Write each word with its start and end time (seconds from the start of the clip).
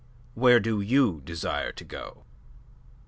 Where 0.33 0.59
do 0.59 0.81
you 0.81 1.21
desire 1.25 1.71
to 1.73 1.83
go?" 1.85 2.23